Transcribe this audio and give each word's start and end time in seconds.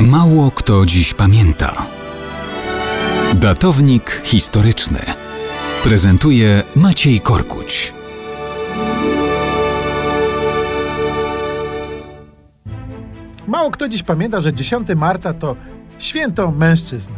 Mało 0.00 0.50
kto 0.50 0.86
dziś 0.86 1.14
pamięta. 1.14 1.86
Datownik 3.34 4.22
historyczny 4.24 4.98
prezentuje 5.84 6.62
Maciej 6.76 7.20
Korkuć. 7.20 7.94
Mało 13.46 13.70
kto 13.70 13.88
dziś 13.88 14.02
pamięta, 14.02 14.40
że 14.40 14.52
10 14.52 14.88
marca 14.96 15.32
to 15.32 15.56
święto 15.98 16.50
mężczyzn. 16.50 17.12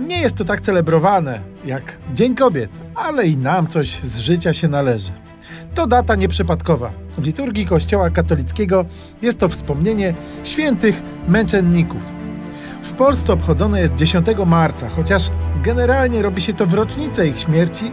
Nie 0.00 0.20
jest 0.20 0.36
to 0.36 0.44
tak 0.44 0.60
celebrowane 0.60 1.40
jak 1.64 1.98
Dzień 2.14 2.34
Kobiet, 2.34 2.70
ale 2.94 3.26
i 3.26 3.36
nam 3.36 3.66
coś 3.66 3.88
z 3.88 4.18
życia 4.18 4.54
się 4.54 4.68
należy. 4.68 5.12
To 5.74 5.86
data 5.86 6.14
nieprzypadkowa. 6.14 6.92
W 7.18 7.24
liturgii 7.24 7.66
Kościoła 7.66 8.10
katolickiego 8.10 8.84
jest 9.22 9.38
to 9.38 9.48
wspomnienie 9.48 10.14
świętych 10.44 11.02
męczenników. 11.28 12.12
W 12.82 12.92
Polsce 12.92 13.32
obchodzone 13.32 13.80
jest 13.80 13.94
10 13.94 14.26
marca, 14.46 14.88
chociaż 14.88 15.30
generalnie 15.62 16.22
robi 16.22 16.40
się 16.40 16.52
to 16.52 16.66
w 16.66 16.74
rocznicę 16.74 17.28
ich 17.28 17.40
śmierci, 17.40 17.92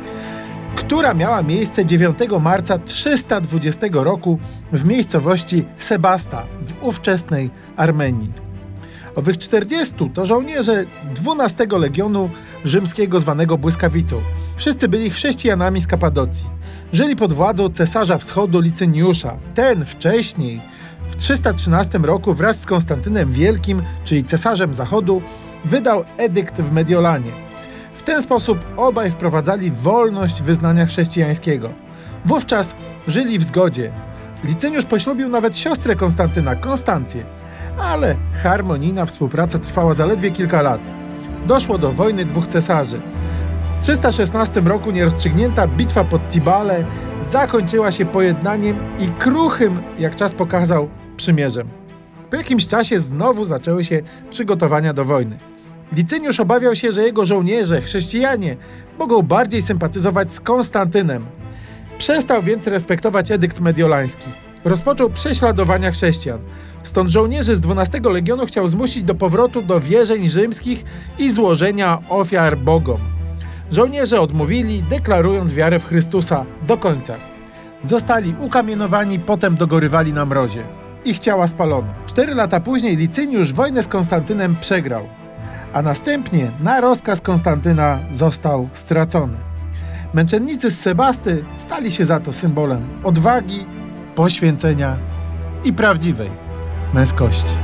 która 0.76 1.14
miała 1.14 1.44
miejsce 1.44 1.86
9 1.86 2.18
marca 2.42 2.78
320 2.78 3.88
roku 3.92 4.40
w 4.72 4.86
miejscowości 4.86 5.66
Sebasta 5.78 6.46
w 6.62 6.84
ówczesnej 6.84 7.50
Armenii. 7.76 8.34
Owych 9.16 9.38
40 9.38 10.10
to 10.14 10.26
żołnierze 10.26 10.86
12 11.16 11.68
Legionu 11.72 12.30
Rzymskiego 12.66 13.20
zwanego 13.20 13.58
Błyskawicą. 13.58 14.22
Wszyscy 14.60 14.88
byli 14.88 15.10
chrześcijanami 15.10 15.82
z 15.82 15.88
Kapadocji. 15.88 16.50
Żyli 16.94 17.16
pod 17.16 17.34
władzą 17.34 17.70
cesarza 17.70 18.18
wschodu 18.18 18.60
Licyniusza. 18.60 19.38
Ten 19.56 19.86
wcześniej, 19.86 20.62
w 21.12 21.16
313 21.16 21.98
roku 21.98 22.34
wraz 22.34 22.62
z 22.62 22.66
Konstantynem 22.66 23.32
Wielkim, 23.32 23.82
czyli 24.04 24.24
cesarzem 24.24 24.74
zachodu, 24.74 25.22
wydał 25.66 26.04
edykt 26.18 26.62
w 26.62 26.72
Mediolanie. 26.72 27.32
W 27.94 28.04
ten 28.04 28.22
sposób 28.22 28.60
obaj 28.78 29.12
wprowadzali 29.12 29.72
wolność 29.72 30.42
wyznania 30.42 30.86
chrześcijańskiego. 30.86 31.70
Wówczas 32.26 32.76
żyli 33.08 33.40
w 33.40 33.44
zgodzie. 33.44 33.92
Licyniusz 34.44 34.86
poślubił 34.86 35.30
nawet 35.30 35.58
siostrę 35.58 35.96
Konstantyna, 35.96 36.56
Konstancję 36.56 37.40
ale 37.78 38.16
harmonijna 38.44 39.06
współpraca 39.06 39.60
trwała 39.60 39.94
zaledwie 39.94 40.32
kilka 40.32 40.62
lat. 40.62 40.82
Doszło 41.48 41.78
do 41.78 41.92
wojny 41.92 42.26
dwóch 42.26 42.48
cesarzy. 42.48 43.02
W 43.80 43.82
316 43.82 44.62
roku 44.62 44.92
nierozstrzygnięta 44.92 45.68
bitwa 45.68 46.04
pod 46.04 46.28
Tibale 46.28 46.86
zakończyła 47.22 47.92
się 47.92 48.06
pojednaniem 48.06 48.78
i 49.00 49.08
kruchym, 49.08 49.82
jak 50.00 50.16
czas 50.16 50.34
pokazał, 50.34 50.90
przymierzem. 51.18 51.68
Po 52.30 52.36
jakimś 52.36 52.68
czasie 52.68 53.00
znowu 53.00 53.46
zaczęły 53.46 53.84
się 53.84 54.02
przygotowania 54.30 54.94
do 54.94 55.06
wojny. 55.06 55.40
Licyniusz 55.92 56.40
obawiał 56.40 56.76
się, 56.76 56.92
że 56.92 57.04
jego 57.04 57.26
żołnierze, 57.26 57.82
chrześcijanie, 57.82 58.58
mogą 59.00 59.22
bardziej 59.22 59.62
sympatyzować 59.62 60.34
z 60.34 60.40
Konstantynem. 60.40 61.26
Przestał 61.98 62.44
więc 62.44 62.68
respektować 62.68 63.32
edykt 63.32 63.60
mediolański 63.60 64.30
rozpoczął 64.66 65.10
prześladowania 65.10 65.92
chrześcijan. 65.92 66.40
Stąd 66.84 67.10
żołnierzy 67.10 67.58
z 67.58 67.62
12 67.62 68.00
Legionu 68.00 68.46
chciał 68.46 68.68
zmusić 68.68 69.04
do 69.04 69.16
powrotu 69.16 69.62
do 69.62 69.80
wierzeń 69.80 70.30
rzymskich 70.30 70.84
i 71.20 71.30
złożenia 71.30 72.02
ofiar 72.10 72.58
bogom. 72.58 73.19
Żołnierze 73.72 74.22
odmówili, 74.22 74.84
deklarując 74.84 75.54
wiarę 75.54 75.80
w 75.80 75.86
Chrystusa 75.86 76.46
do 76.68 76.78
końca. 76.78 77.16
Zostali 77.84 78.36
ukamienowani, 78.40 79.20
potem 79.20 79.56
dogorywali 79.56 80.14
na 80.14 80.26
mrozie. 80.26 80.64
Ich 81.06 81.20
ciała 81.20 81.48
spalono. 81.48 81.88
Cztery 82.06 82.36
lata 82.36 82.60
później 82.60 82.98
Licyniusz 82.98 83.54
wojnę 83.54 83.84
z 83.84 83.88
Konstantynem 83.88 84.56
przegrał, 84.62 85.08
a 85.74 85.82
następnie 85.82 86.52
na 86.60 86.82
rozkaz 86.82 87.22
Konstantyna 87.22 88.00
został 88.12 88.70
stracony. 88.72 89.38
Męczennicy 90.14 90.72
z 90.72 90.80
Sebasty 90.80 91.46
stali 91.58 91.92
się 91.92 92.06
za 92.06 92.20
to 92.20 92.34
symbolem 92.34 92.88
odwagi 93.04 93.66
poświęcenia 94.16 94.98
i 95.64 95.74
prawdziwej 95.74 96.30
męskości. 96.94 97.56